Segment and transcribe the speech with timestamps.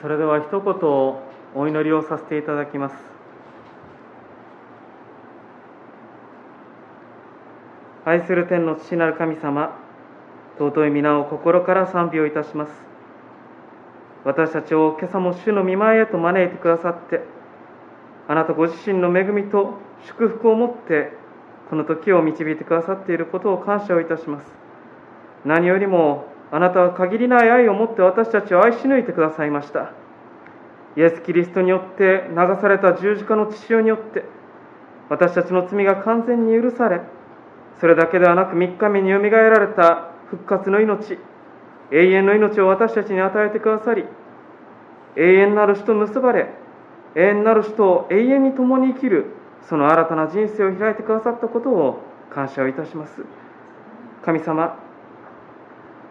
[0.00, 2.94] それでは一言お祈りをさせていただきます。
[8.04, 9.76] 愛する天の父なる神様
[10.58, 12.72] 尊い皆を心から賛美をいたします。
[14.24, 17.22] 私たちを今朝も主の御前へと招いてくださって
[18.28, 19.74] あなたご自身の恵みと
[20.06, 21.12] 祝福を持って
[21.70, 24.52] この時を導いてくださっていることを感謝をいたします。
[25.44, 29.92] 何よりもあなたは限りない愛を持って私たちを愛し抜いてくださいました。
[30.98, 34.24] イエス・キリストによって流された十字架の血潮によって
[35.08, 37.02] 私たちの罪が完全に許され
[37.80, 41.16] それだけではなく3日目によみがえられた復活の命
[41.92, 44.06] 永遠の命を私たちに与えてくださり
[45.16, 46.52] 永遠なる死と結ばれ
[47.14, 49.26] 永遠なる死と永遠に共に生きる
[49.68, 52.02] その新たな人生を開いてくださったことを
[52.34, 53.22] 感謝をいたします。
[54.24, 54.87] 神様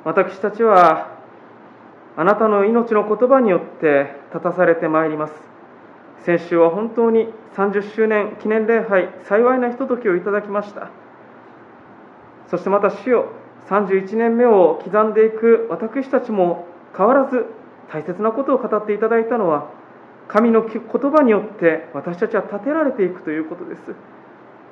[0.08, 1.18] 私たちは
[2.16, 5.34] あなたの命の言葉によって立たされてまいります。
[6.24, 7.28] 先週は本当に
[7.58, 10.92] 30周年記念礼拝幸いなひとときをいただきました。
[12.50, 13.34] そしてまた主よ
[13.68, 17.46] 31年目を刻んでいく私たちも変わらず
[17.92, 19.70] 大切なことを語っていただいたのは
[20.30, 23.82] 神の言葉によって私たちは立てられていくということです。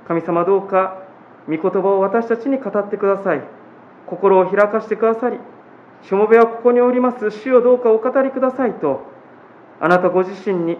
[0.08, 1.04] 神様どうか
[1.50, 3.65] 御言葉を私たちに語ってください。
[4.08, 5.38] 心を開かしてくださり
[6.04, 7.32] しもべはここにおります。
[7.32, 9.02] 主をどうかお語りくださいと
[9.80, 10.78] あなたご自身に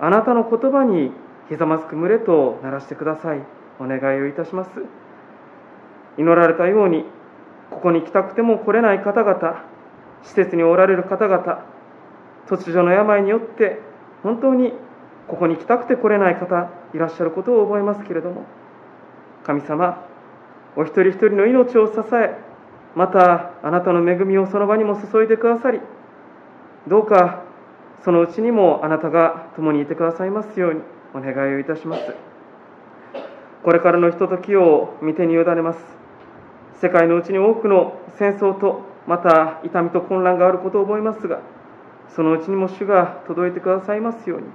[0.00, 1.12] あなたの言葉に
[1.48, 3.40] ひざまずく群れとならしてください。
[3.78, 4.70] お願いをいたします。
[6.18, 7.04] 祈られたように
[7.70, 9.64] ここに来たくても来れない方々
[10.22, 11.64] 施設におられる方々
[12.46, 13.80] 突如の病によって
[14.22, 14.72] 本当に
[15.26, 18.44] ここに来たくて来れない方いらっしゃることを覚えますけれども
[19.44, 20.04] 神様
[20.76, 22.36] お一人一人の命を支え
[22.94, 25.80] またあなたの恵みをその場にも注いでくださり
[26.88, 27.44] どうか
[28.04, 30.80] そのうちにもあなたが共にいてくださいますように
[31.14, 32.02] お願いをいたします。
[33.62, 35.78] これからのひとときを見てに委ねます。
[36.80, 41.40] 世界のうちに多くの戦争とまた痛みと混乱があることを思いますが
[42.08, 44.46] そのうちにも主が届いてくださいますように。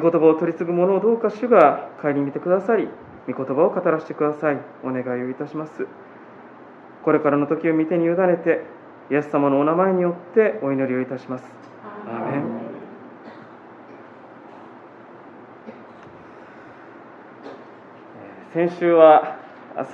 [0.00, 2.88] 御言葉を取り継ぐ者をどうか主が顧みてくださり
[3.26, 4.58] 御言葉を語らせてください。
[4.84, 5.88] お願いをいたします。
[7.08, 8.66] これからの時を見てに委ねて
[9.10, 11.44] イエス様のお名前によってお祈りをいたします。
[12.06, 12.42] アーメン。
[18.52, 19.38] 先週は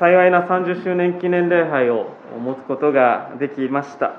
[0.00, 4.16] 幸いな30周年記念礼拝を持つことができました。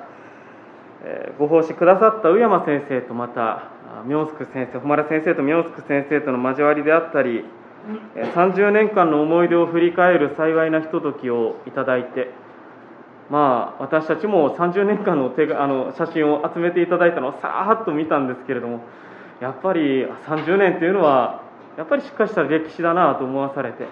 [1.38, 3.72] ご奉仕くださった宇山先生とまた
[4.06, 7.44] 明福先生誉先生と明福先生との交わりであったり
[8.16, 12.45] 30年間の思い出を振り返る幸いなひとときをいただいて
[13.30, 18.82] まあ私たちも30年間の手があの写真を集めていただいたのをさーっと見たんですけれども
[19.42, 21.42] やっぱり30年というのは
[21.78, 23.86] やっぱりしっかりした歴史だなと思わされて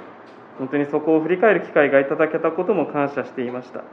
[0.60, 3.84] 本当にそこを振り返る機会がいただけたことも感謝していました。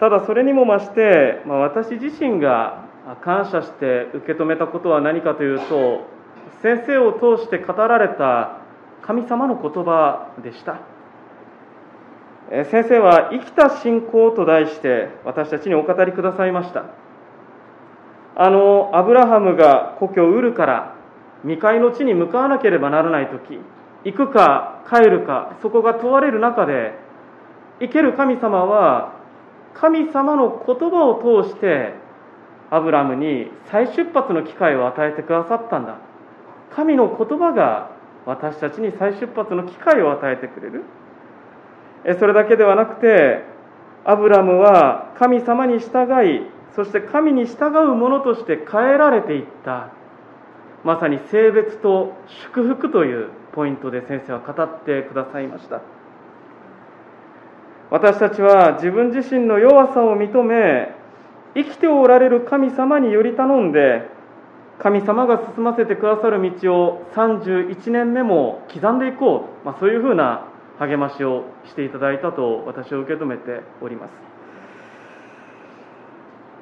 [0.00, 2.84] ただそれにも増して、まあ、私自身が
[3.22, 6.08] 感謝して受け止めたことは何かというと
[6.62, 8.58] 先生を通して語られた
[9.02, 10.93] 神様の言葉でした。
[12.62, 16.84] 先生は生きた信仰と題して私たちにお語りくださいました。
[18.36, 20.94] あのアブラハムが故郷ウルから
[21.42, 23.60] 未開の地に向かわなければならない時
[24.04, 26.94] 行くか帰るかそこが問われる中で
[27.80, 29.14] 生ける神様は
[29.74, 31.94] 神様の言葉を通して
[32.70, 35.98] アブラムに再出発の機会を与えてくださったんだ。
[36.74, 37.90] 神の言葉が
[38.26, 40.84] 私たちに再出発の機会を与えてくれる。
[42.18, 43.42] それだけではなくて
[44.04, 46.42] アブラムは神様に従い
[46.76, 49.90] そして神に従う者として変えられていった。
[50.84, 52.12] まさに性別と
[52.42, 55.80] 祝福というポイントで先生は語ってくださいました。
[57.90, 60.94] 私たちは自分自身の弱さを認め
[61.54, 64.08] 生きておられる神様により頼んで
[64.78, 70.48] 神様が進ませてくださる道を31年目も刻んでいこう、まあ、そういうふうな
[70.78, 74.12] 励ましをしていただいたと私は受け止めております。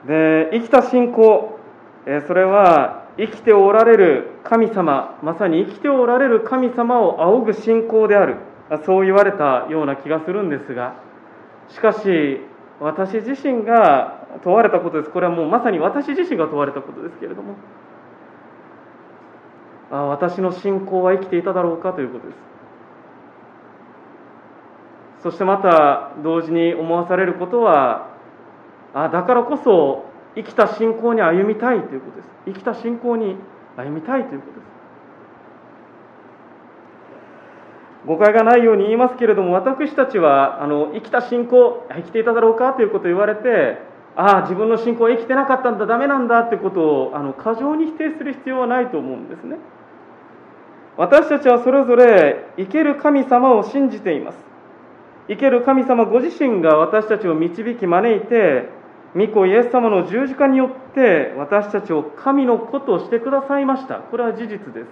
[0.06, 1.58] で生きた信仰
[2.26, 8.36] それは生きておられる神様まさに生きておられる神様を仰ぐ信仰である。
[8.86, 10.94] そう言われたような気がするんですが
[11.68, 12.40] しかし
[12.80, 15.10] 私自身が問われたことです。
[15.10, 17.54] これはもうまさに私自身が問われたことですけれども
[19.90, 22.51] あ私の信仰は生きていただろうかということです。
[25.22, 28.10] そしてまた同時に思わされることは
[28.94, 30.04] あだからこそ
[30.34, 32.28] 生きた信仰に歩みたいということです。
[32.46, 33.36] 生きた信仰に
[33.76, 34.72] 歩みたいということです。
[38.06, 43.78] 誤解がないように言いますけれども私たちはあの生きた信仰生きていただろうかということを言われて
[44.16, 49.56] ああ自分の信仰は生きてなかったんだダメなんだってことをあの過剰に否定する必要はないと思うんですね。
[50.96, 54.51] 私たちはそれぞれ生ける神様を信じています。
[55.28, 58.68] 生ける神様ご自身が私たちを導き招いて
[59.14, 63.96] 御子イエス様の十字架によって私たちを神の子としてくださいました。
[63.96, 64.88] これは事実です。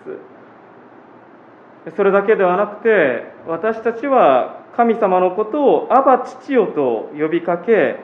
[1.96, 8.00] それだけではなくて私たちは神様のことを「アバ父よ」と呼びかけ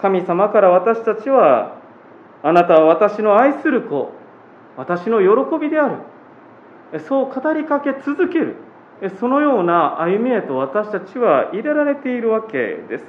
[0.00, 1.78] 神様から私たちは
[2.44, 4.12] あなたは私の愛する子
[4.76, 5.96] 私の喜びである。
[7.00, 8.54] そう語りかけ続ける。
[9.20, 13.04] そのような歩みへと私たちは入れられているわけです。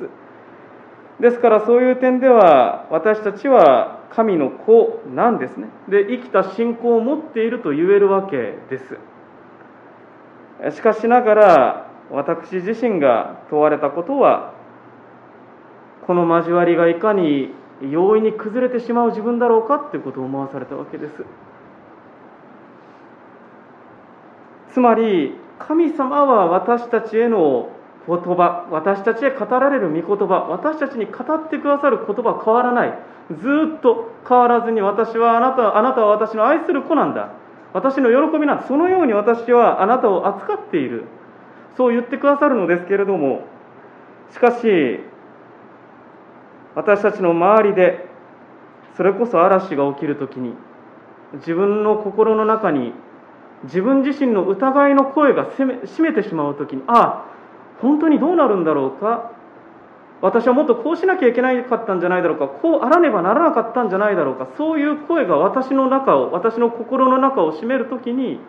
[1.19, 5.67] ですからそういう点では私たちは神の子なんですね。
[5.87, 10.75] で生きた信仰を持っていると言えるわけです。
[10.75, 14.53] しかしながら私自身が問われたことは
[16.05, 21.25] この交わりがいかに容易に崩れてしまう自分だろうかということを思わされたわけです。
[24.71, 27.69] つまり神様は私たちへの
[28.07, 32.93] 言葉私たちへ語られる御言葉私たちに語ってくださる言葉は変わらない。
[33.29, 37.33] ずっと変わらずに私はあなたあなたは私の愛する子なんだ。
[37.73, 38.67] 私の喜びなんだ。
[38.67, 41.03] そのように私はあなたを扱っている。
[41.79, 43.45] そう言ってくださるのですけれども
[44.31, 44.99] しかし
[46.75, 48.05] 私たちの周りで
[48.97, 50.55] それこそ嵐が起きるときに
[51.35, 52.91] 自分の心の中に
[53.63, 57.25] 自分自身の疑いの声が占めてしまうときにああ
[57.81, 59.31] 本当にどうなるんだろうか。
[60.21, 62.47] 私はもっとこうしなきゃいけなかったんじゃないだろうか。
[62.47, 64.49] こうあらねばならなかったんじゃないだろうか。
[64.57, 68.41] そういう声が私の中を私の心の中を占めるときに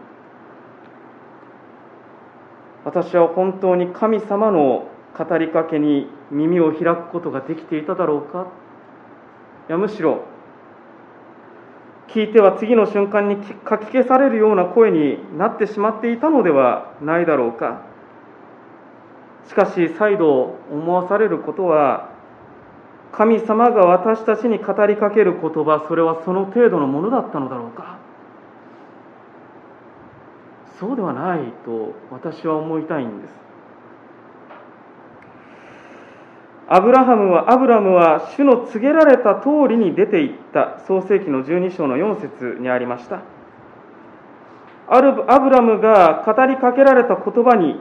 [2.85, 8.49] 私は本当に神様の語りかけに耳を開くことができていただろうか。
[9.69, 10.25] いやむしろ
[12.13, 17.83] 聞いては次の瞬間にかき消されるような声になってしまっていたのではないだろうか。
[19.49, 22.11] しかし再度思わされることは
[23.13, 27.99] 神様が私たちに語りかける言葉それはその程度のものだったのだろうか。
[30.79, 33.50] そうではないと私は思いたいんです。
[36.73, 40.79] アブラハムはアブラムは主の告げられた通りに出て行った。
[40.87, 43.23] 創世紀の12章の4節にありました。
[44.87, 47.81] アブラムが語りかけられた言葉に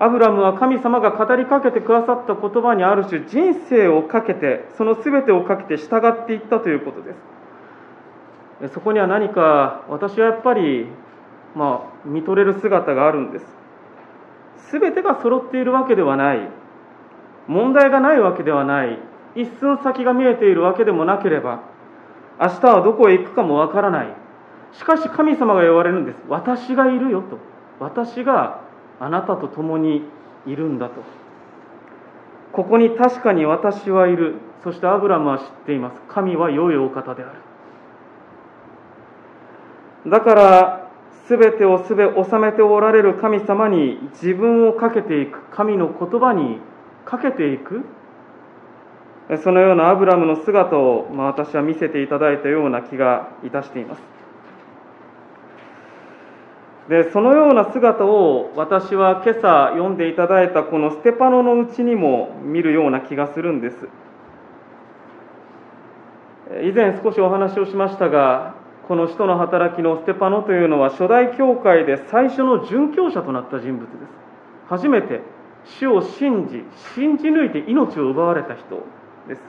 [0.00, 7.14] アブラムは神様が語りかけてくださった言葉にある種人生をかけてその全てをかけて従っていったということで
[8.68, 8.74] す。
[8.74, 10.88] そこには何か私はやっぱり
[11.54, 13.46] まあ見とれる姿があるんです。
[14.72, 16.63] 全てが揃っているわけではない。
[17.46, 18.98] 問題がないわけではない。
[19.34, 21.64] 一寸先が見えているわけでもなければ
[22.40, 24.08] 明日はどこへ行くかもわからない。
[24.72, 26.18] しかし神様が言われるんです。
[26.28, 27.38] 私がいるよと。
[27.80, 28.60] 私が
[29.00, 30.02] あなたと共に
[30.46, 31.02] いるんだと。
[32.52, 34.36] ここに確かに私はいる。
[34.62, 36.00] そしてアブラムは知っています。
[36.08, 37.32] 神は良いお方であ
[40.04, 40.10] る。
[40.10, 40.90] だから
[41.28, 46.58] 全てをすべ収めておられる神様に自分をかけていく神の言葉に
[47.04, 47.84] かけていく？
[49.42, 54.02] そのようなアブラムの姿を、まあ、私は見せていただいたような気がいたしています。
[56.88, 63.88] でそのような姿を私は今朝読んでいただいたこのステパノのうちにも見るような気がするんです。
[66.62, 68.54] 以前少しお話をしましたが
[68.86, 73.90] この使徒の働きのステパノというのは初代教会で最初の殉教者となった人物です。
[74.68, 75.22] 初めて
[75.64, 76.62] 主を信じ
[76.94, 78.82] 信じ抜いて命を奪われた人
[79.28, 79.42] です。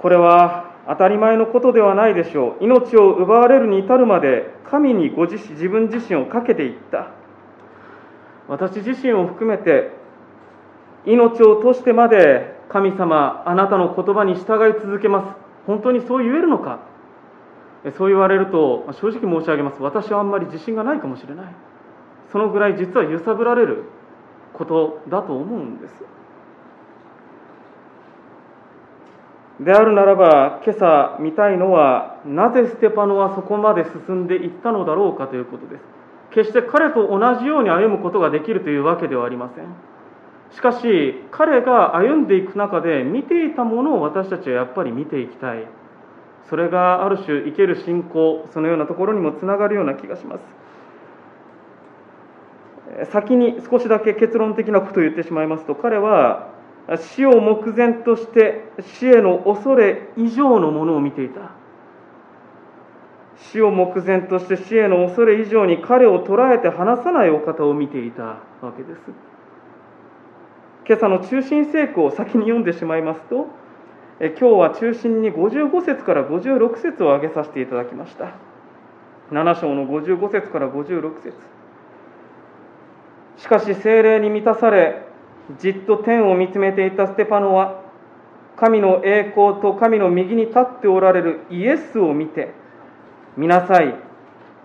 [0.00, 2.64] これは当たり前のことではないでしょう。
[2.64, 7.10] 命を奪われるに至るまで神にご自身自分自身をかけていった。
[8.48, 9.90] 私自身を含めて
[11.04, 15.36] 命を落としてまで神様あなたの言葉に従い続けます。
[15.66, 16.80] 本当にそう言えるのか？
[17.96, 19.82] そう言われると正直申し上げます。
[19.82, 21.46] 私はあんまり自信がないかもしれない。
[22.32, 23.84] そのぐらい実は揺さぶられる
[24.52, 25.94] ことだと思うんです。
[29.60, 35.82] であるならば今朝見たいのはなぜステパノはそこまで進んでいったのだろうかということです。
[36.30, 39.64] 決して彼と同じように歩むことができるというわけではありません。
[40.52, 45.66] しかし彼が歩んでいく中で見ていたものを私たちはやっぱり見ていきたい。
[46.48, 50.40] それがある種生ける信仰そのようなところにもつながるような気がします。
[53.06, 56.52] 先に少しだけ結論的なことを言ってしまいますと彼は
[56.96, 61.52] 死を目前として死への恐れ以上のものを見ていた。
[63.40, 68.22] 死を目前として死への恐れ以上に彼を捉えて離さないお方を見ていた
[68.62, 69.00] わけです。
[70.86, 73.46] 今朝の中心聖句を先に読んでしまいますと
[74.20, 78.32] 今日は中心に55節から56節を挙げさせていただきました。
[79.30, 81.57] 7章の55節から56節。
[83.38, 85.06] しかし精霊に満たされ
[85.60, 87.82] じっと天を見つめていたステパノは
[88.56, 92.52] 神の栄光と神の右に立っておられるイエスを見て
[93.36, 93.94] 見なさい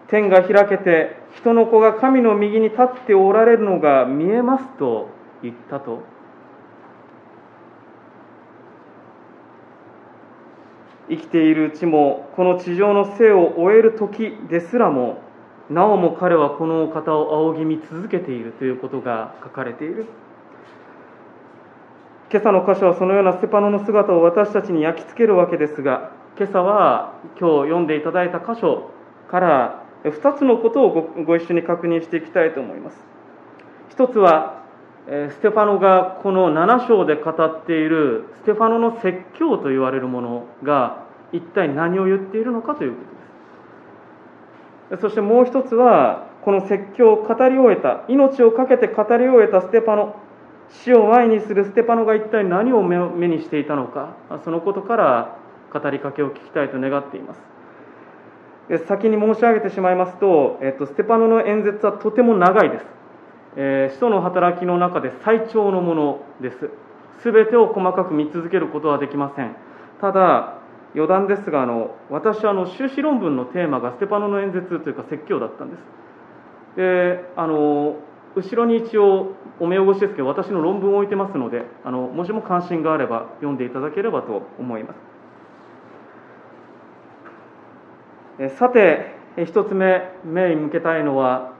[0.07, 5.09] 天が開けて人の子が神の右に立っておられるのが見えますと
[5.41, 6.03] 言ったと。
[11.09, 15.21] 生きているうちもこの地上の生を終える時ですらも
[15.69, 20.05] なおも彼はこの方を仰ぎ見続けているということが書かれている。
[22.31, 28.89] 今朝の箇所はそのようなステパノの姿を私たちに焼き付けるわけですが今朝は今日読んでいただいた箇所
[29.29, 32.97] から2つのことをご一緒に確認していきたいと思います。
[33.89, 34.63] 一つは
[35.05, 43.22] ステファノがこの7章で語っているステファノの説教と言われるものが一体何を言っているのかということです。
[45.01, 50.15] そしてもう一つはこの説教を語り終えた命を懸けて語り終えたステパノ
[50.69, 55.37] 死を前にするステパノが一体何を目にしていたのかそのことから
[55.71, 57.41] 語りかけを聞きたいと願っています
[58.87, 62.85] 先に申し上げてしまいますと、えっと、ステパノの演説はとても長いです
[63.55, 66.69] えー、使徒の働きの中で最長のものです。
[67.21, 69.55] すべてを細かく見続けることはできません。
[70.01, 70.57] ただ、
[70.95, 75.79] 余談ですが、あの私はあの修士論文のテーマがステパノの演説というか説教だったんです。
[76.77, 77.97] で、あの
[78.35, 84.97] 後ろに一応お目汚しですけど、私の論文を置いてますので、あのもしも関心があれば読んでいただければと思います。
[88.39, 89.13] えさて、
[89.45, 91.53] 一つ目、目に向けたいのは、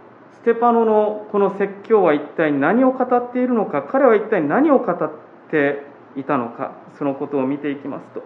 [0.44, 5.12] ステパノのこの説教は一体何を語っているのか彼は一体何を語っ
[5.50, 5.84] て
[6.18, 8.24] いたのかそのことを見ていきますと、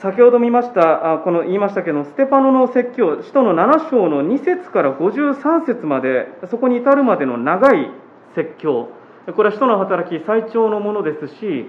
[0.00, 7.90] 先ほど見ましたあこの言いましたけどステパノの説教使徒の7章の2節から53節までそこに至るまでの長い
[8.34, 8.88] 説教。
[9.34, 11.66] これは使徒の働き最長のものですし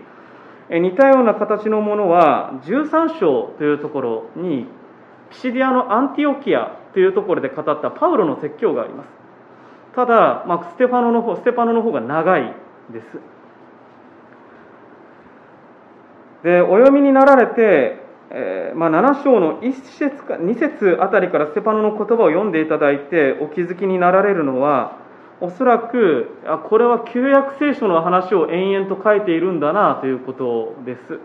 [0.70, 4.68] 似たような形のものは13章というところに
[5.30, 9.10] ピシディアのアンティオキアというところで語ったパウロの説教があります。
[9.96, 12.54] ただ、まあ、ステファノの方ステパノの方が長い
[12.92, 13.35] です。
[16.46, 17.98] でお読みになられて、
[18.30, 25.00] えー、まあ、7章の1節か2節あたりからステパノの言葉を読んでいただいてお気づきになられるのは
[25.42, 31.20] おそらくあこれは旧約聖書の話を延々と書いているんだなということです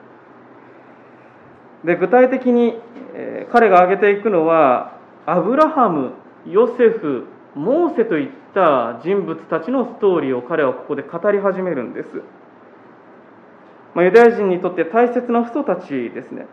[1.84, 2.76] で具体的に、
[3.14, 6.14] えー、彼が挙げていくのはアブラハム、
[6.46, 12.08] ヨセフ、モーセといった人物たちのストーリーを彼はここで語り始めるんです。
[13.94, 16.47] まあ、ユダヤ人にとって大切な人たちですね。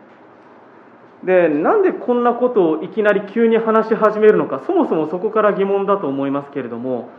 [1.24, 7.10] で、なんでこんなことをいきなり急に話し始めるのか、そもそもそこから疑問だと思いますけれども、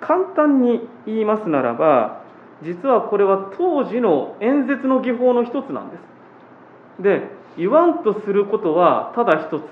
[0.00, 2.22] 簡単に言いますならば、
[2.62, 5.96] 実はこれは当時の演説の技法の一つなんで
[6.98, 7.02] す。
[7.02, 7.22] で、
[7.56, 9.62] 言わんとすることはただ一つ。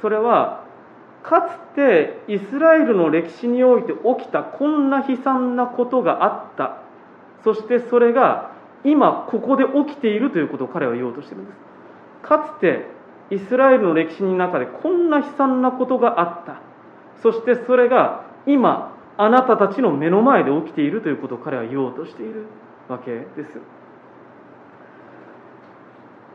[0.00, 0.64] それは
[1.22, 6.78] かつてイスラエルの歴史において起きたこんな悲惨なことがあった
[7.44, 8.52] そしてそれが
[8.84, 11.58] 今ここで起きているということを彼は言おうとしているんです。
[12.22, 12.86] かつて
[13.30, 16.60] イスラエルの歴史の中でこんな悲惨なことがあった。
[17.22, 22.46] そしてそれが今あなたたちの目の前で起きているということを彼は言おうとしている
[22.88, 23.60] わけです。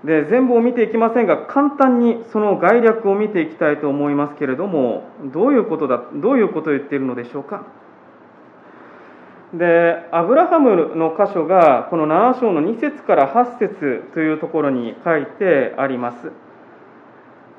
[0.06, 7.66] で全部を見ていきませんが簡単にその概略を見ていきたいと思いますけれどもどういうことだどういうことを言っているのでしょうか。
[9.54, 16.32] でアブラハムの箇所がこの7章の2節から8節というところに書いてあります。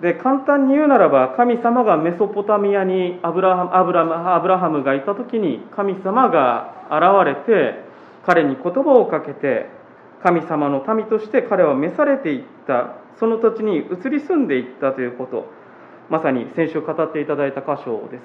[0.02, 7.80] で簡単に言うならば神様がメソポタミアにアブラハムアブラアブラハムがいた時に神様が現れて
[8.26, 9.66] 彼に言葉をかけて
[10.22, 13.06] 神様の民として彼は召されていった。
[13.18, 15.46] その土地に移り住んでいったということ。
[16.08, 18.24] まさに先週語っていただいた箇所です。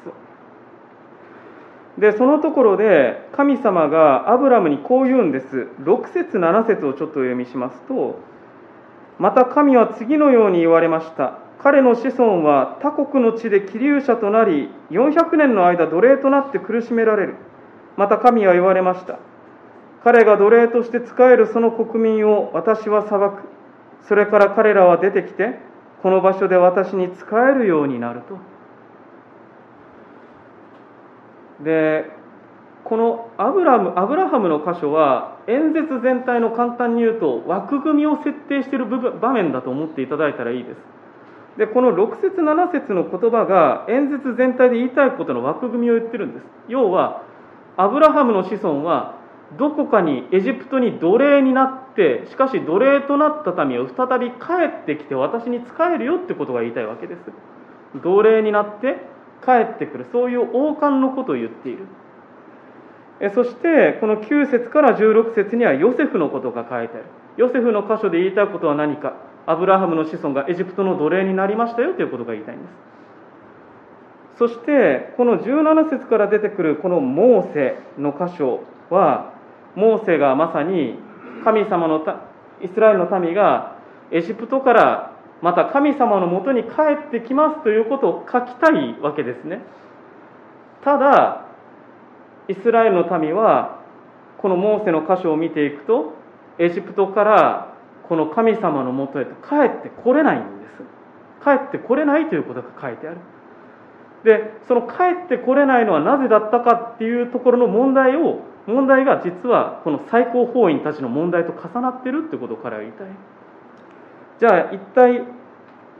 [1.97, 5.67] でそのところで神様がアブラムにこう言うんです。
[5.83, 8.19] 6節7節をちょっと読みしますと
[9.19, 11.37] また神は次のように言われました。
[11.59, 17.35] 彼の子孫は他国の地で気流者となり400年の間奴隷となって苦しめられる。
[17.97, 19.19] また神は言われました。
[20.03, 23.47] 彼が奴隷として仕えるその国民を私は裁く。
[24.07, 25.59] それから彼らは出てきて
[26.01, 28.50] この場所で私に仕えるようになると。
[31.63, 32.05] で
[32.83, 40.77] このアブラムアブラハムの箇所は演説全体の簡単に言うと枠組みを設定している部分場面だと思っていただいたらいいです。
[41.57, 46.45] でこの6節7節の言葉が演説全体で言いたいことの枠組みを言ってるんです。
[46.69, 47.23] 要は
[47.77, 49.19] アブラハムの子孫は
[49.57, 57.19] どこかにエジプトに奴隷になってしかし奴隷となった民を再び帰ってきて私に仕えるよってことが言いたいわけです。
[58.01, 59.10] 奴隷になって
[59.45, 60.05] 帰ってくる。
[60.11, 61.87] そういう王冠のことを言っている。
[63.35, 67.05] そしてこの9節から16節にはヨセフのことが書いてある。
[67.37, 69.13] ヨセフの箇所で言いたいことは何か。
[69.47, 71.93] アブラハムの子孫がエジプトの奴隷になりましたよ。
[71.93, 72.91] ということが言いたいんです。
[74.37, 79.33] そしてこの17節から出てくるこのモーセの箇所は
[79.75, 80.95] モーセがまさに
[81.43, 82.03] 神様の
[82.63, 83.75] イスラエルの民が
[84.11, 85.10] エジプトから
[85.41, 86.69] また神様のもとに帰
[87.07, 89.61] ってきますということを書きたいわけですね。
[90.83, 91.45] ただ
[92.47, 93.81] イスラエルの民は
[94.37, 96.13] このモーセの箇所を見ていくと
[96.57, 97.75] エジプトから
[98.07, 100.45] この神様のもとへと帰ってこれないんで
[100.77, 100.83] す。
[101.43, 103.17] 帰ってこれないということが書いてある。
[104.23, 113.07] でその帰ってこれないのはなぜだったかっていうところの問題を問題が実はこの最高法院たちの問題と重なってるってことを彼は言いたい。
[114.41, 115.23] じゃあ一体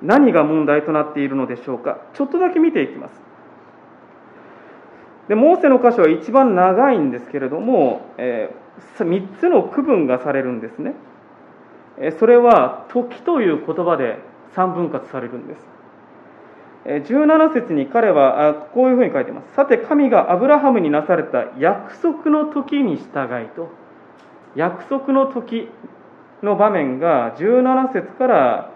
[0.02, 2.00] 何が問題となっているのでしょうか？
[2.16, 3.14] ちょっとだけ見ていきます。
[5.28, 10.96] でモーセの箇所は一番長いんですけれども、えー、3つの区分がされるんですね。
[12.20, 14.18] それは時という言葉で
[14.56, 15.62] 3分割されるんです。
[16.86, 19.54] 17節に彼はこういうふうに書いてます。
[19.54, 23.70] さて神がアブラハムになされた約束の時に従いと。
[24.56, 25.70] 約束の時
[26.44, 28.72] の場面が17節から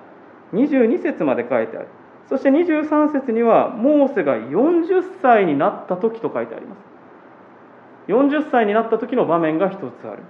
[0.54, 1.88] 22節まで書いてある。
[2.30, 6.80] そして23節にはモーセが40歳になった時と書いてあります。
[8.08, 10.24] 40歳になった時の場面が一つある。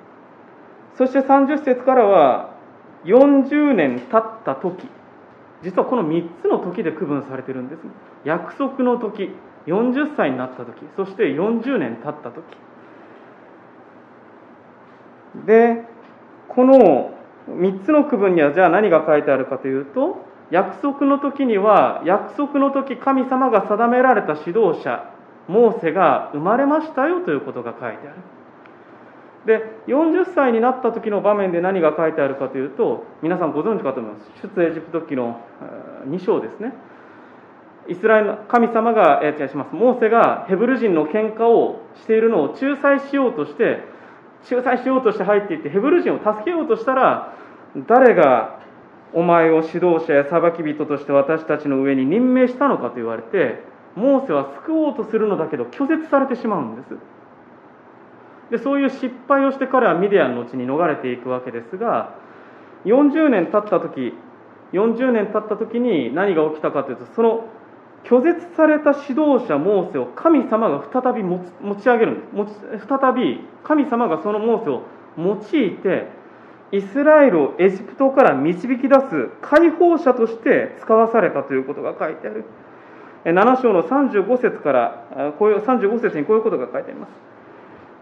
[0.98, 2.56] そして30節からは
[3.06, 4.88] 40年経った時
[5.63, 7.82] 実はこの3つの時で区分されてるんです
[8.24, 9.30] 約束の時
[9.67, 12.43] 40歳になった時そして40年経った時
[15.45, 15.84] で
[16.48, 17.14] この
[17.49, 20.17] 3つの区分にはじゃあ何が書いてあるかというと
[20.51, 25.12] 約束の時には約束の時神様が定められた指導者
[25.47, 28.15] モーセが生まれましたよということが書いてある。
[29.45, 34.47] で40歳になった時の場面で何が書いてあるかというと皆さんご存知かと思います。
[34.55, 35.39] 出エジプト記の
[36.08, 36.73] 2章ですね。
[37.88, 39.75] イスラエルの神様が、えー、します。
[39.75, 43.84] モーセがヘブル人の喧嘩をしているのを仲裁しようとして
[44.49, 47.34] 仲裁しようとして入っていってヘブル人を助けようとしたら
[47.88, 48.60] 誰が
[49.13, 53.63] お前を指導者や裁き人として私たちの上に任命したのかと言われて
[53.95, 56.97] モーセは救おうとするのだけど拒絶されてしまうんです。
[58.51, 62.13] でそういう失敗をして彼はミディアンの地に逃れていくわけですが
[62.86, 64.13] 40年経った時
[64.73, 67.45] 40年経った時に何が起きたかというとその
[68.07, 71.39] 拒絶された指導者モーセを神様が再び持
[71.75, 74.83] ち上げるんです再び神様がそのモーセを
[75.17, 76.07] 用いて
[76.71, 82.45] イスラエルをエジプトから導き出す解放者として使わされたということが書いてある。
[83.23, 87.09] 7章の35節からこういう35節にこういうことが書いてあります。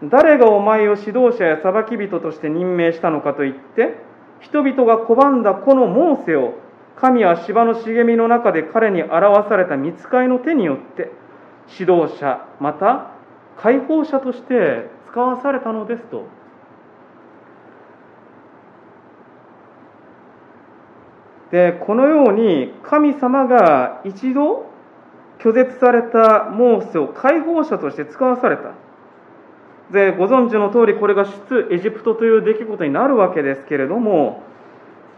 [0.02, 3.96] 誰がお前を指導者や裁き人として任命したのかと言って
[4.40, 6.54] 人々が拒んだこのモーセを
[7.00, 11.10] 神は芝の茂みの中で彼に表された見つかいの手によって
[11.78, 13.10] 指導者また
[13.56, 16.26] 解放者として使わされたのですと。
[21.50, 24.66] でこのように神様が一度
[25.38, 28.72] 拒絶されたモーセを解放者として使わされた。
[29.92, 34.42] でご存知の通りこれが出エジプトという出来事になるわけですけれども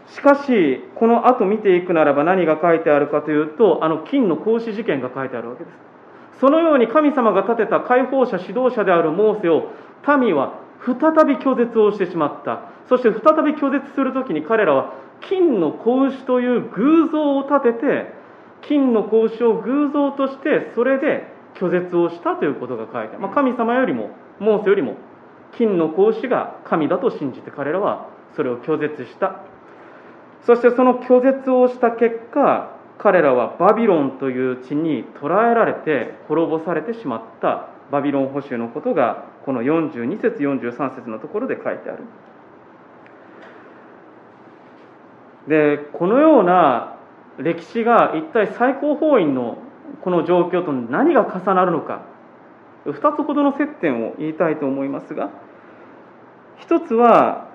[0.07, 5.73] しかしこの後見ていくならば何が書いてあるかというとあの金の孔子事件が書いてあるわけです。
[6.39, 9.71] そのように神様が立てた解放者指導者であるモーセを
[10.19, 12.69] 民は再び拒絶をしてしまった。
[12.87, 18.13] そして再び拒絶する時に彼らは金の子牛という偶像を立てて
[18.61, 24.95] 金の子牛を偶像としてそれで拒絶をしたということが書いてまあ、神様よりもモーセよりも
[25.57, 29.41] 金の格子が神だと信じて彼らはそれを拒絶した。
[30.47, 42.03] そしてその拒絶をした結果彼らはバビロンという地に捕らえられて滅ぼされてしまったバビロン捕囚のことがこの42節43節のところで書いてある。
[45.49, 46.95] でこのような
[47.37, 49.57] 歴史が一体最高法院の
[50.01, 52.03] この状況と何が重なるのか
[52.85, 55.29] 2つほどの接点を言いたいと思いますが
[56.57, 57.46] 一つは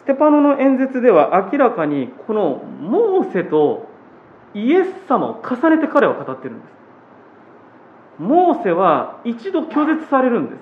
[0.00, 3.88] ステパノの演説では明らかにこのモーセと
[4.54, 6.70] イエス様を重ねて彼は語ってるんです。
[8.18, 10.60] モーセは一度拒絶されるんです。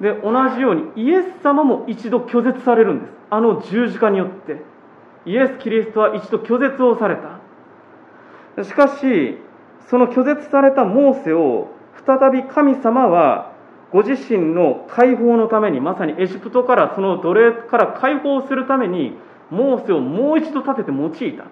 [0.00, 3.12] で同じようにイエス様も一度拒絶されるんです。
[3.30, 4.62] あの十字架によって。
[5.26, 8.64] イエス・キリストは一度拒絶をされた。
[8.64, 9.38] しかし
[9.88, 11.68] その拒絶されたモーセを
[12.06, 13.53] 再び神様は
[13.94, 19.16] ご自身の解放のためにまさにエジプトからその奴隷から解放するために
[19.50, 21.44] モーセをもう一度立てて用いた。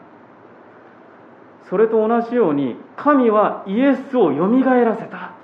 [1.70, 5.35] それと同じように神はイエスをよみがえらせた。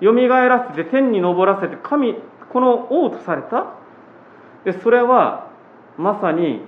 [0.00, 2.14] よみがえらせて天に昇らせて神
[2.50, 3.74] この王とされた。
[4.64, 5.50] でそれは
[5.98, 6.62] まさに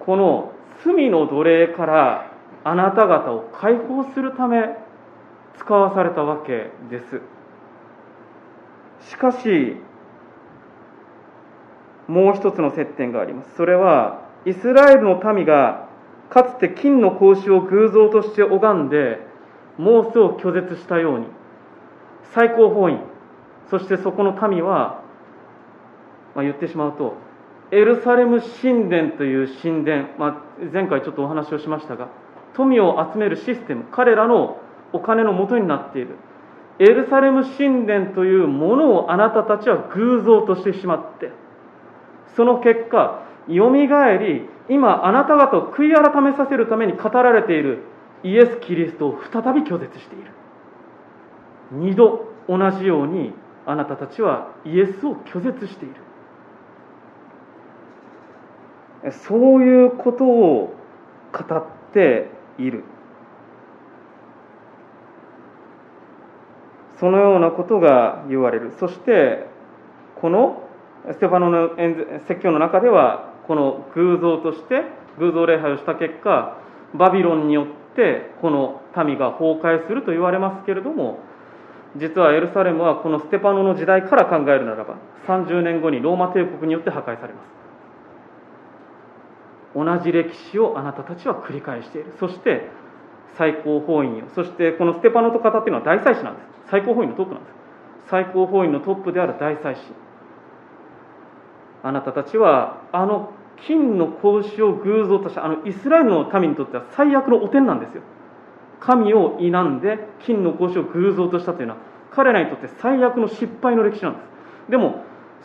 [0.00, 0.52] この
[0.84, 2.32] 罪の奴隷から
[2.64, 4.76] あなた方を解放するため
[5.56, 7.39] 使わされたわけです。
[9.00, 9.76] しかし
[12.06, 13.54] もう一つの接点があります。
[13.56, 15.88] それはイスラエルの民が
[16.28, 19.20] かつて金の格子を偶像として拝んで
[19.78, 21.26] モーセを拒絶したように
[22.34, 23.00] 最高法院
[23.70, 25.02] そしてそこの民は、
[26.34, 27.14] まあ、言ってしまうと
[27.72, 32.08] エルサレム神殿という神殿、まあ、前回ちょっとお話をしましたが
[32.54, 34.60] 富を集めるシステム彼らの
[34.92, 36.16] お金の元になっている。
[36.80, 41.30] エルサレム神殿というものをあなたたちは偶像としてしまって
[42.34, 47.82] その結果よみがえり今あなた方を悔い改めさせるために語られている
[48.22, 50.30] イエス・キリストを再び拒絶している。
[51.72, 53.32] 二度同じように
[53.66, 55.94] あなたたちはイエスを拒絶している。
[59.12, 60.74] そういうことを
[61.32, 62.84] 語っている。
[67.00, 68.74] そのようなことが言われる。
[68.78, 69.46] そして
[70.20, 70.68] この
[71.12, 71.70] ステファノの
[72.28, 74.84] 説教の中ではこの偶像として
[75.18, 76.58] 偶像礼拝をした結果
[76.94, 81.20] バビロンによってこの民が崩壊すると言われますけれども
[81.96, 87.60] 実はエルサレムはこのステパノの時代から考えるならば30年後にローマ帝国によって破壊されます。
[89.74, 92.12] 同じ歴史をあなたたちは繰り返している。
[92.18, 92.68] そして
[93.40, 96.46] 最高法院をそしてこのステパノと語っていうのは大祭司なんです。
[96.70, 97.54] 最高法院のトップなんです。
[98.10, 99.80] 最高法院のトップである大祭司。
[101.82, 103.32] あなたたちはあの
[103.66, 108.02] 金の格子を偶像としたあのイスラエルの民にとっては最悪の汚点なんですよ。
[108.78, 114.20] 神を否んで金の格子を偶像としたというのは彼らにとって最悪の失敗の歴史なんで
[114.68, 114.70] す。
[114.70, 115.02] でも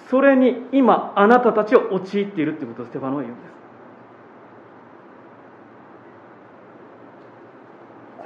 [0.10, 3.55] それに今あなたたちは陥っているということをステファノは言うんです。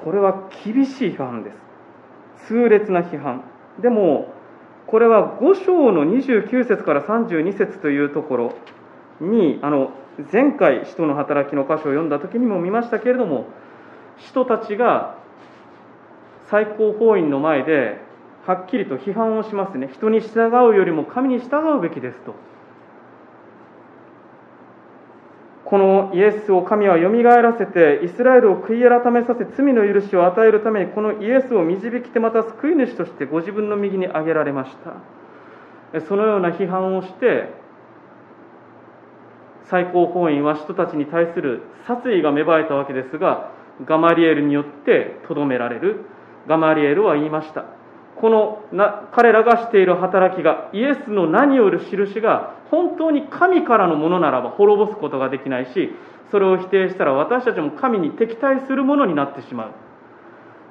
[0.10, 2.48] これは厳しい批判です。
[2.48, 3.44] 痛烈な批判。
[3.80, 4.34] でも
[4.88, 8.56] これは5章の29節から32節というところ
[9.22, 9.92] にあの
[10.34, 13.46] 前回使徒の働きの箇所を読んだ時にも見ましたけれども
[14.18, 15.16] 使徒たちが
[16.50, 18.02] 最高法院の前で
[18.48, 19.92] はっきりと批判をしますね。
[19.94, 22.34] 人に従うよりも神に従うべきですと。
[25.70, 36.00] このイエスを神はよみがえらせてイスラエルを悔い改めさせ罪の許しを与えるためにこのイエスを導きてまた救い主としてご自分の右に挙げられました。
[36.02, 37.54] そのような批判をして
[39.66, 43.52] 最高法院は人たちに対する殺意が芽生えたわけですが
[43.86, 46.06] ガマリエルによってとどめられる。
[46.48, 47.79] ガマリエルは言いました。
[48.20, 55.90] このな彼らがしている働きがイエスの名による印が本当に神からのものならば滅ぼすことができないし
[56.32, 59.72] それを否定したら私たちも神に敵対するものになってしま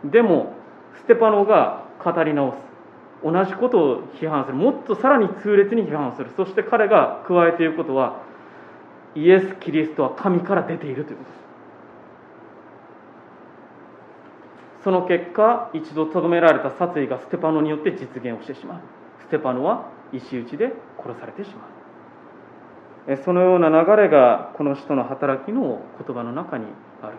[0.04, 0.10] う。
[0.10, 0.54] でも
[1.00, 2.56] ステパノが語り直す。
[3.24, 4.56] 同じことを批判する。
[4.56, 6.30] もっとさらに痛烈に批判する。
[6.36, 8.22] そして彼が加えていることは
[9.16, 11.30] イエス・キリストは神から出ているということ。
[11.30, 11.37] です
[14.84, 18.80] その結果一度とどめられた殺意がステパノによって実現をしてしまう。
[19.20, 21.66] ステパノは石打ちで殺されてしま
[23.14, 23.16] う。
[23.24, 26.66] そのような流れがこの人の働きの言葉の中に
[27.02, 27.14] ある。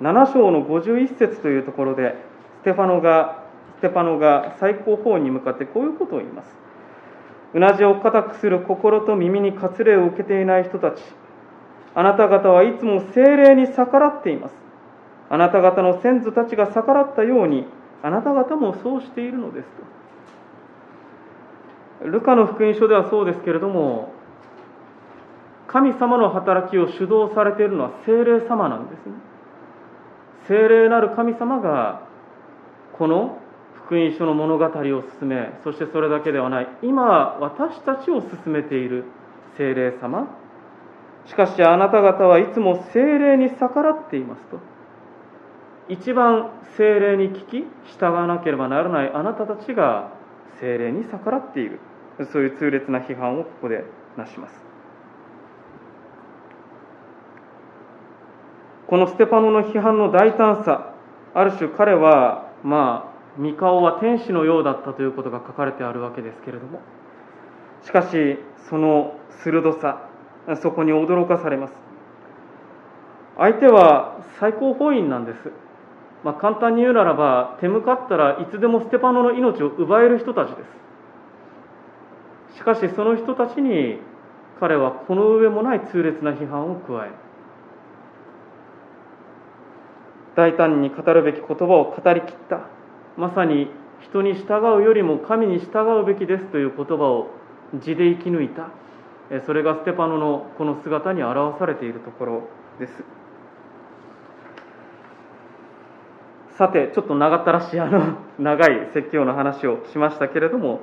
[0.00, 2.14] 7章の51節というところで
[2.60, 3.42] ステパノが
[3.78, 6.65] ステパノが最高峰に向かってこういうことを言います。
[7.56, 11.02] うなじを固くする心と耳に割礼を受けていない人たち。
[11.94, 14.54] あなた方はいつも精霊に逆らっています。
[15.30, 17.64] あなた方の先祖たちが逆らったように
[18.02, 19.68] あなた方もそうしているのです
[22.02, 22.06] と。
[22.06, 24.12] ルカの福音書ではそうですけれども
[25.66, 29.14] 神様の働きを主導されているのは精霊様なんですね。
[30.46, 32.02] 精霊なる神様が
[32.98, 33.38] この
[33.86, 36.68] 福音書の物語を進めそしてそれだけではない。
[36.82, 39.04] 今私たちを進めている
[39.56, 40.26] 精霊様。
[41.26, 44.58] しかしあなた方はいつも精霊に逆らっていますと。
[45.88, 49.12] 一番精霊に聞き従わなければならない。
[49.12, 50.12] あなたたちが
[50.60, 51.78] 精霊に逆らっている。
[52.32, 53.84] そういう痛烈な批判をここで
[54.16, 54.64] なします。
[58.88, 60.92] このステパノの批判の大胆さ
[61.34, 66.80] ある種彼はまあ御顔は天使のようだったということが書かれてあるわけですけれども。
[67.82, 70.08] しかしその鋭さ
[70.60, 71.74] そこに驚かされます。
[73.38, 75.52] 相手は最高法院なんです、
[76.24, 80.54] まあ、簡単に言うならば手向かったらいつでもステパノの命を奪える人たちで
[82.52, 82.56] す。
[82.56, 83.98] しかしその人たちに
[84.58, 87.10] 彼はこの上もない痛烈な批判を加え
[90.34, 92.75] 大胆に語るべき言葉を語りきった。
[93.16, 93.70] まさに
[94.02, 97.30] 人に従うよりも神に従うべきですという言葉を
[97.74, 98.70] 字で生き抜いた
[99.46, 102.42] それがステパノのこの姿に表されているところ
[102.78, 102.92] です。
[106.56, 110.80] さてちょっと長ったらしいあの 長い説教の話をしましたけれども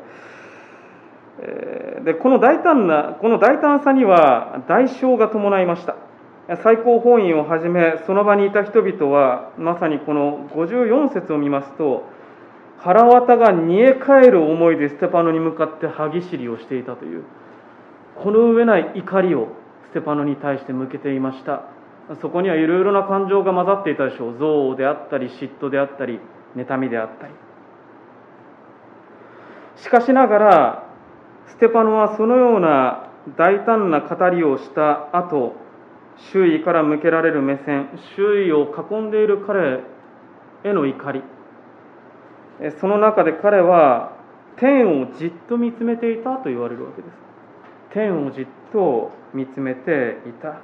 [2.03, 5.95] でこの大胆なこの大胆さには代償が伴いました。
[6.61, 12.03] 最高法院をはじめその場にいた人々はまさにこの54節を見ますと
[12.79, 17.23] 腹渡が煮え返る思いでステパノに向かって歯ぎしりをしていたという
[18.21, 19.47] この上ない怒りを
[19.89, 21.63] ステパノに対して向けていました。
[22.21, 24.33] そこにはいろいろな感情が混ざっていたでしょう。
[24.33, 26.19] 憎悪であったり嫉妬であったり
[26.55, 27.33] 妬みであったり。
[29.77, 30.83] しかしながら
[31.47, 35.55] ステパノはそのような大胆な語りをした後
[36.31, 39.79] 周囲から向けられる目線周囲を囲んでいる彼
[40.63, 41.23] への怒り
[42.79, 44.13] その中で彼は
[44.57, 47.13] 天をじっと見つめていたと言われるわけです。
[47.91, 50.61] 天をじっと見つめていた。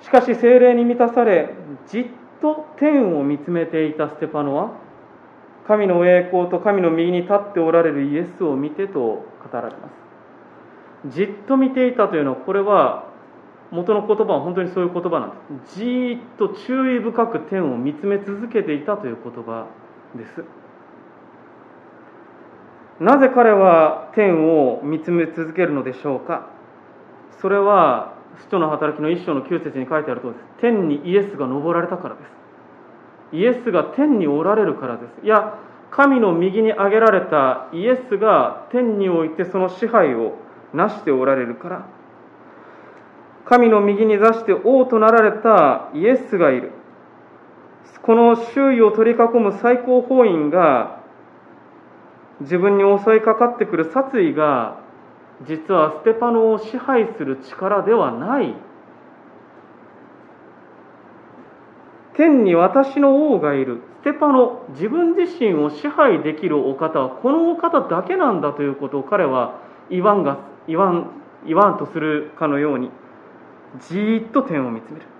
[0.00, 1.54] しかし精霊に満たされ
[1.88, 2.06] じっ
[2.40, 4.72] と天を見つめていたステパノは
[5.66, 11.16] 神の栄光と神の右に立っておられるイエスを見てと語られます。
[11.16, 13.08] じっと見ていたというのはこれは
[13.70, 15.78] 元の言葉は本当にそういう言葉なんです。
[15.80, 19.66] じっと注意深く天を見つめ続けていたという言葉
[20.16, 20.44] です。
[23.00, 26.48] なぜ彼は天を見つめ続けるのでしょうか？
[27.40, 30.46] それは使徒の働きの一章の9節に書いてあるとおりです。
[30.60, 33.36] 天にイエスが昇られたからです。
[33.36, 35.24] イエスが天におられるからです。
[35.24, 35.58] いや
[35.90, 40.38] 神の右に挙げられたイエスが天においてその支配を
[40.72, 41.86] 成しておられるから。
[43.44, 46.72] 神の右に座して王となられたイエスがいる。
[48.02, 51.00] この周囲を取り囲む最高法院が
[52.40, 54.78] 自分に襲いかかってくる殺意が
[55.46, 58.54] 実はステパノを支配する力ではない。
[62.14, 63.82] 天に私の王がいる。
[64.02, 71.10] ステパノ自分自身を支配できるお方はこのお方だけなんだということを彼は言わんが言わん
[71.46, 72.90] 言わんとするかのように
[73.88, 75.13] じーっと天を見つめる。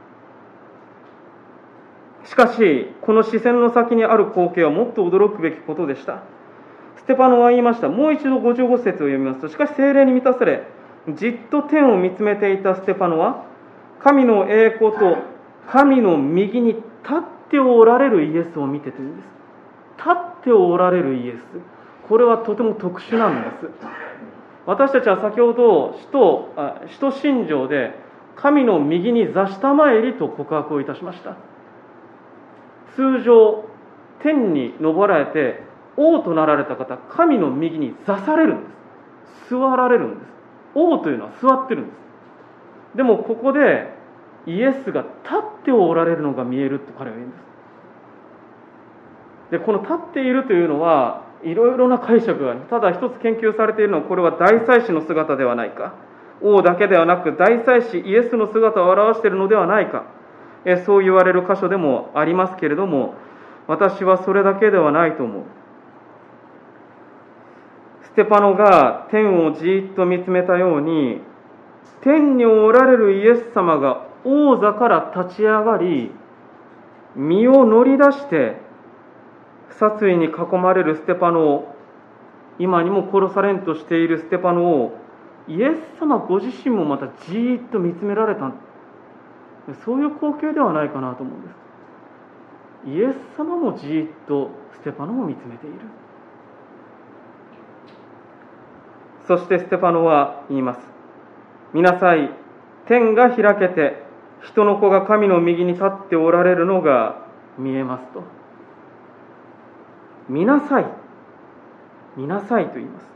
[2.25, 6.23] しかしこの視線の先にある光景はもっと驚くべきことでした。
[6.97, 7.89] ステパノは言いました。
[7.89, 10.67] もう一度55節を読みますとしかし精霊に満たされ
[11.09, 13.45] じっと天を見つめていたステパノは
[14.03, 15.19] 神の栄光と
[15.71, 16.83] 神の右に立
[17.13, 19.27] っておられるイエスを見てというんです。
[19.99, 21.37] 立っておられるイエス。
[22.09, 23.71] これはとても特殊なんです。
[24.67, 26.55] 私たちは先ほど使徒
[26.89, 27.93] 使徒信条で
[28.37, 31.37] 神の右に座したまえりと告白をいたしました。
[32.97, 33.65] 通常
[34.23, 35.63] 天に昇られて
[35.97, 38.71] 王となられた方神の右に座されるんで
[39.47, 39.51] す。
[39.51, 40.29] 座られるんです。
[40.75, 42.97] 王というのは座ってるんです。
[42.97, 43.93] でもここで
[44.47, 47.41] イエスが立っておられるのが見えると彼は言うんです。
[49.53, 52.61] でこの立っているというのはいろいろな解釈がある。
[52.71, 55.95] ただ一つ研究されているのはこれは大祭司の姿ではないか。
[56.43, 60.05] 王だけではなく大祭司イエスの姿を表しているのではないか。
[60.85, 63.15] そう言われる箇所でもありますけれども
[63.67, 65.43] 私はそれだけではないと思う。
[68.03, 71.21] ステパノが天をじーっと見つめたように
[72.03, 76.13] 天におられるイエス様が王座から立ち上がり
[77.17, 78.57] 身を乗り出して
[79.79, 81.75] 殺意に囲まれるステパノを
[82.59, 84.97] 今にも殺されんとしているステパノを
[85.49, 88.53] イエス様ご自身もまたじーっと見つめられた
[89.85, 91.55] そういう光景ではないかなと思うんです。
[92.87, 95.79] イエス様もじっとステパノを見つめている。
[99.27, 100.81] そしてステパノは言います。
[101.73, 102.31] 見なさい
[102.87, 104.03] 天が開けて
[104.43, 107.25] 人の子が神の右に立っておられるのが
[107.59, 108.23] 見えますと。
[110.29, 110.87] 見なさい。
[112.17, 113.07] 見なさいと言います。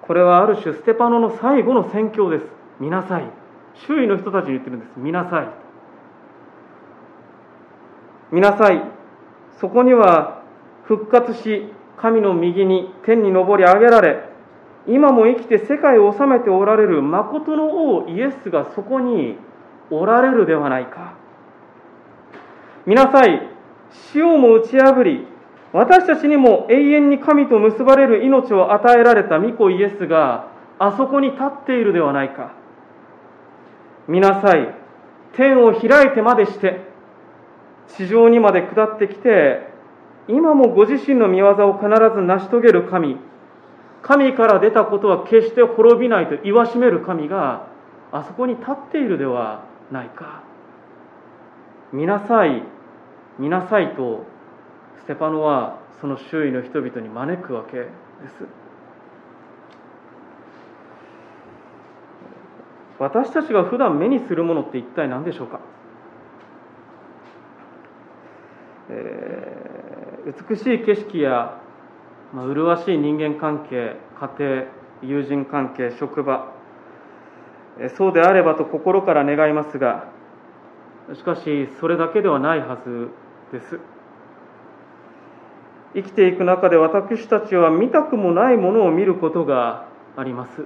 [0.00, 2.46] これはある種ステパノの最後の宣教です。
[2.80, 3.41] 見なさい。
[3.86, 4.90] 周囲の人たちに言ってるんです。
[4.96, 5.48] 見なさい。
[8.32, 8.82] 見なさい。
[9.60, 10.42] そこには
[10.84, 14.24] 復活し神の右に天に昇り上げられ
[14.88, 19.36] 今も生きて世界を治めておられる誠の王イエスがそこに
[19.90, 21.14] おられるではないか。
[22.86, 23.48] 見なさい。
[24.12, 25.26] 死をも打ち破り
[25.72, 32.61] 私たちにも永遠に神と結ばれる命を与えられた御子イエスがあそこに立っているではないか。
[34.12, 34.74] 見なさい。
[35.32, 36.80] 天を開いてまでして
[37.96, 39.66] 地上にまで下ってきて
[40.28, 43.16] 今もご自身の見業を必ず成し遂げる神。
[44.02, 47.68] 神から出たことは決して滅びないと言わしめる神が
[48.12, 50.42] あそこに立っているではないか。
[51.90, 52.62] 見なさい。
[53.38, 54.26] 見なさいと
[54.98, 57.86] ステパノはその周囲の人々に招くわけで
[58.28, 58.61] す。
[62.98, 65.60] 私たちが普段目にするものって一体何でしょうか、
[68.90, 71.60] えー、美しい景色や、
[72.32, 74.64] まあ、麗しい人間関係家庭
[75.02, 76.52] 友人関係職場
[77.96, 80.08] そうであればと心から願いますが
[81.14, 83.08] しかしそれだけではないはず
[83.50, 83.80] です。
[85.94, 90.64] 生きていく中で私たちは見たくもないものを見ることがあります。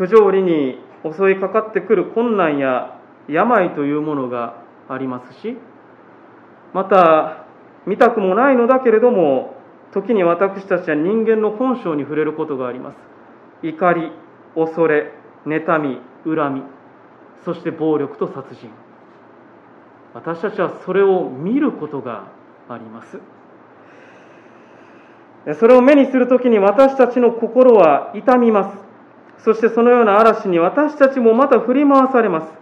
[0.00, 5.58] 不条理に襲いかかってくる困難や病というものがありますし
[6.72, 7.44] また
[7.86, 9.60] 見たくもないのだけれども
[9.92, 12.96] 時に私たちは人間の本性に触れることがあります。
[13.62, 14.10] 怒り
[14.54, 15.12] 恐れ
[15.44, 16.62] 妬み恨み
[17.44, 18.70] そして暴力と殺人。
[20.14, 22.28] 私たちはそれを見ることが
[22.70, 23.18] あります。
[25.58, 28.89] それを目にするときに私たちの心は痛みます。
[29.44, 32.52] そしてそのような嵐に私たちもまた振り回されます。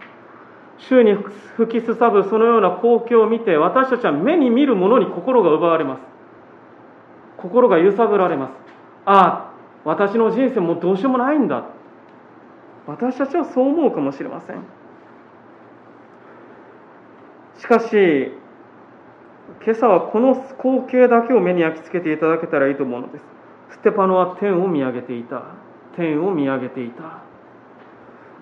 [0.87, 1.13] 周に
[1.57, 6.01] 吹きすさぶそのような光景を見て私たちは目に見るものに心が奪われます。
[7.37, 8.51] 心が揺さぶられます。
[9.05, 11.65] ああ私の人生もどうしようもないんだ。
[12.87, 14.63] 私たちはそう思うかもしれません。
[17.57, 18.31] しかし
[19.65, 23.25] 今朝はこの光景だけを目に焼き付けていただけたらいいと思うのです。
[23.71, 25.43] ステパノは天を見上げていた。
[25.95, 27.23] 天を見上げていた。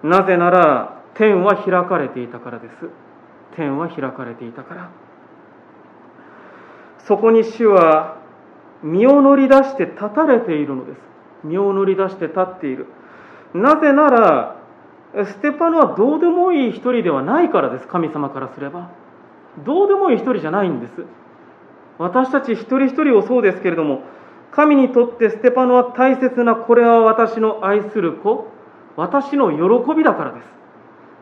[0.03, 2.89] なぜなら天は開かれていたからです。
[3.55, 4.89] 天は開かれていたから。
[6.99, 8.17] そこに主は
[8.83, 10.99] 身を乗り出して立たれているのです。
[11.43, 12.87] 身を乗り出して立っている。
[13.53, 14.57] なぜなら
[15.25, 17.87] ステパノはどうでもいい一人ではないからです。
[17.87, 18.91] 神様からすれば。
[19.65, 21.05] どうでもいい一人じゃないんです。
[21.97, 24.01] 私たち一人一人をそうですけれども
[24.57, 28.47] 神にとってステパノは大切なこれは私の愛する子。
[28.95, 30.47] 私の喜びだからです。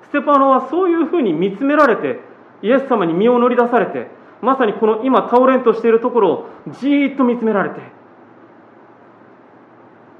[0.03, 2.21] ステパノはそういうふうに見つめられて
[2.61, 4.07] イエス様に身を乗り出されて
[4.41, 7.81] まさにこの今倒れんとしているところをじーっと見つめられて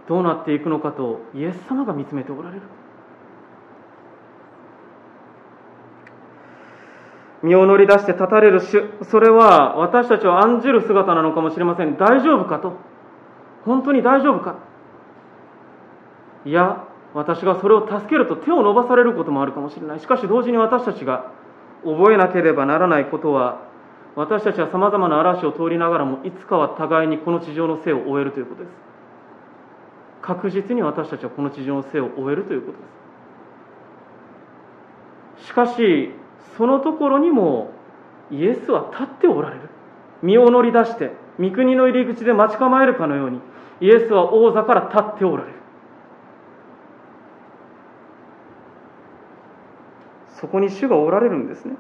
[0.10, 2.64] どうなっていくのかとイエス様が見つめておられる。
[7.44, 11.96] 身を乗り出して立たれる主それは私たちを案じる姿なのかもしれません。
[11.96, 12.95] 大丈夫かと。
[13.66, 14.58] 本当に大丈夫か？
[16.46, 20.00] いや私がそれを助けると手を伸ばされることもあるかもしれない。
[20.00, 21.32] しかし同時に私たちが
[21.84, 23.62] 覚えなければならないことは
[24.16, 28.74] 私たちはさまざまな嵐を通りながらもいつかは互いにこの地上の生を終えるということです。
[30.22, 32.84] 確実に私たちはこの地上の生を終えるということで
[35.42, 35.48] す。
[35.48, 36.12] しかし
[36.58, 37.72] そのところにも
[38.32, 39.70] イエスは立っておられる。
[40.22, 43.42] 身を乗り出して三国の入り口で待ち構えるかのように
[43.82, 45.56] イエスは王座から立っておられる。
[50.30, 51.76] そこに主がおられるんですね。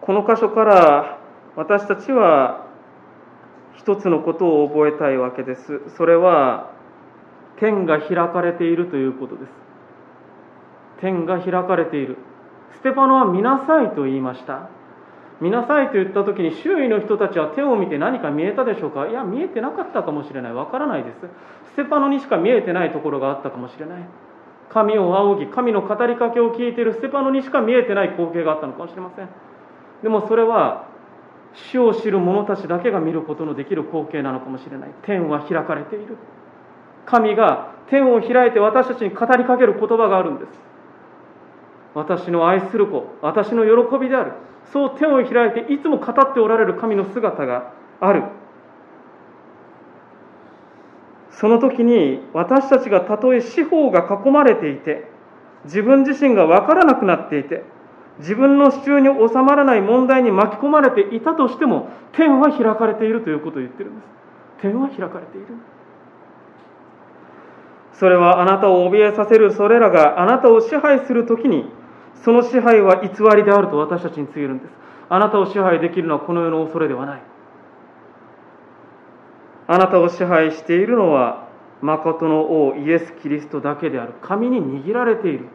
[0.00, 1.18] この箇所から
[1.56, 2.66] 私たちは
[3.74, 5.80] 一つのことを覚えたいわけです。
[5.96, 6.72] それは
[7.58, 9.48] 天が開かれているということです。
[11.00, 12.18] 天が開かれている。
[12.72, 14.68] ステパノは見なさいと言いました。
[15.42, 19.08] 見なさいと言った時に周囲の人たちは手を見て何か見えたでしょうか？
[19.08, 20.52] いや見えてなかったかもしれない。
[20.54, 21.16] わからないです。
[21.72, 24.08] ステパノにしか見えてないところがあったかもしれない。
[24.70, 29.28] 神を仰ぎ神の語りかけを聞いているステパノにしか見えてない光景があったのかもしれません。
[30.04, 30.86] でもそれは
[31.54, 34.90] 死を知る者たちだけが見ることのできる光景なのかもしれない。
[35.02, 36.16] 天は開かれている。
[37.04, 40.48] 神が天を開いて私たちに語りかける言葉があるんです。
[41.94, 44.32] 私の愛する子私の喜びである。
[44.72, 48.22] そう天を開いていつも語っておられる神の姿がある。
[51.30, 55.10] その時に私たちがたとえ四方が囲まれていて
[55.64, 57.64] 自分自身が分からなくなっていて
[58.18, 64.06] 自分の支柱に収まらない問題に巻き込まれていたとしても天は開かれているということを言ってるんです。
[64.60, 65.46] 天は開かれている。
[67.94, 71.66] それはあなたを怯えさせるそれらがあなたを支配するときに
[72.16, 74.72] その支配は偽りであると私たちに告げるんです。
[75.08, 77.22] あなたを支配できるのはこの世の恐れではない。
[79.66, 81.48] あなたを支配しているのは
[81.80, 84.14] 誠の王イエス・キリストだけである。
[84.22, 85.48] 神に握られている。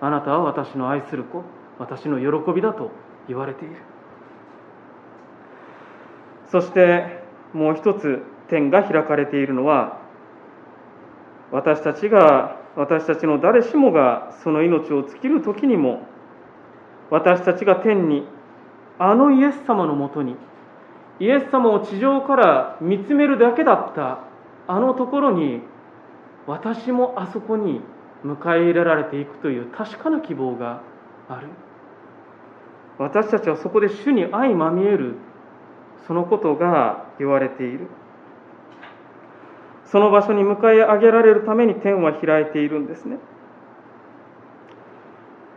[0.00, 1.42] あなたは私の愛する子。
[1.78, 2.90] 私の喜びだと
[3.28, 3.76] 言われている。
[6.50, 9.98] そしてもう一つ天が開かれているのは
[11.52, 16.06] 私たちが私たちの誰しもがその命を尽きる時にも
[17.10, 18.24] 私たちが天に
[19.00, 20.36] あのイエス様のもとに
[21.18, 24.20] イエス様を地上から見つめるだけだった
[24.68, 25.62] あのところに
[26.46, 27.80] 私もあそこに
[28.24, 30.80] 迎え入れられていくという確かな希望が
[31.28, 31.48] ある。
[32.98, 35.16] 私たちはそこで主に相まみえる
[36.06, 37.88] そのことが言われている。
[39.90, 43.18] その場所に迎え上げられるために天は開いているんですね。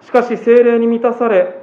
[0.02, 1.62] しかし精霊に満たされ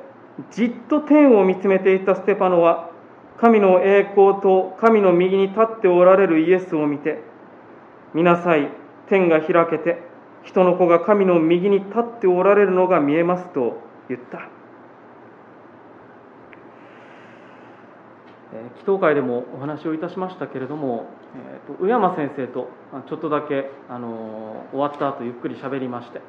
[0.50, 2.90] じっと天を見つめていたステパノは
[3.38, 7.22] 神の栄光と神の右に立っておられるイエスを見て
[8.14, 8.68] 見なさい
[9.08, 10.02] 天が開けて
[10.44, 14.48] 人の子が神の右に立っておられるのが見えますと言った。
[18.76, 21.06] 祈祷会でもお話をいたしましたけれども、
[21.36, 22.70] えーと、宇山先生と
[23.08, 26.20] ちょっとだけ、あの終わった後ゆっくりしゃべりまして。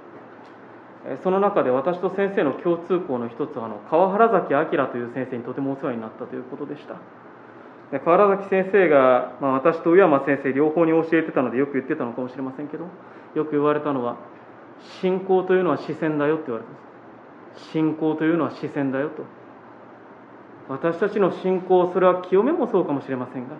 [1.05, 6.95] えその中で私と先生の共通項の一つはあの川原崎明という先生にとてもお世話になったということでした。
[7.91, 12.85] で川原崎先生が、まあ、私と宇山先生両方に教えてたのでよく言ってたのかもしれませんけど
[13.33, 14.17] よく言われたのは
[15.01, 17.71] 信仰というのは視線だよって言われてます。
[17.71, 19.23] 信仰というのは視線だよと。
[20.69, 23.55] 私たちの信仰それは清めもそうかもしれませんが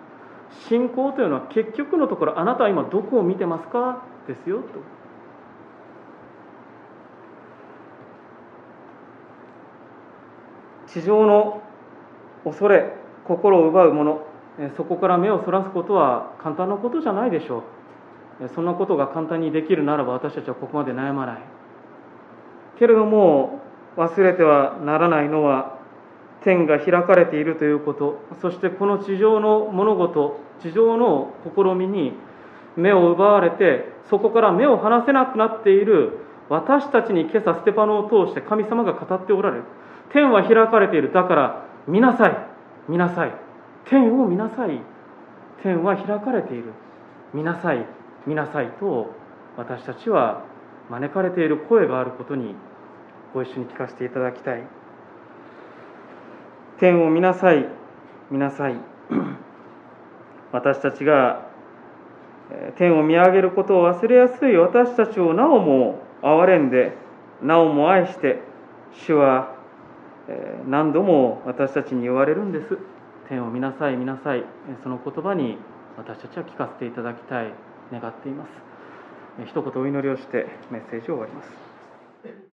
[0.68, 4.02] 信仰というのは結局のところあなたは今どこを見てますか？
[4.26, 4.64] ですよと。
[10.92, 11.62] 地上の
[12.44, 12.94] 恐れ
[13.24, 14.26] 心を奪うもの
[14.76, 17.64] そこから目をそらすことは簡単なことじゃないでしょ
[18.40, 18.48] う。
[18.54, 21.42] そんなことが簡単にできるならば私たちはここまで悩まない。
[22.78, 23.60] けれども
[23.96, 25.79] 忘れてはならないのは
[26.44, 32.12] 天が開かれているということそしてこの地上の物事地上の試みに
[32.76, 36.18] 目を奪われてそこから目を離せなくなっている
[36.50, 39.64] 私たちに今朝ステパノを通して神様が語っておられる。
[40.12, 41.12] 天は開かれている。
[41.12, 42.36] だから見なさい
[42.88, 43.32] 見なさい。
[43.88, 44.82] 天を見なさい。
[45.62, 46.72] 天は開かれている。
[47.32, 47.86] 見なさい
[48.26, 49.14] 見なさいと
[49.56, 50.44] 私たちは
[50.90, 52.56] 招かれている声があることに
[53.32, 54.79] ご一緒に聞かせていただきたい。
[56.80, 57.66] 天を見なさい。
[58.30, 58.74] 見なさい。
[60.50, 61.46] 私たちが
[62.76, 64.56] 天を見上げることを忘れやすい。
[64.56, 66.96] 私たちをなおも憐れんで
[67.42, 68.40] なおも愛して
[68.92, 69.54] 主は
[70.68, 72.78] 何度も私たちに言われるんです。
[73.28, 74.44] 天を見なさい見なさい。
[74.82, 75.58] その言葉に
[75.96, 77.52] 私たちは聞かせていただきたい。
[77.92, 78.50] 願っています。
[79.46, 82.40] 一言お祈りをしてメッセージを終わります。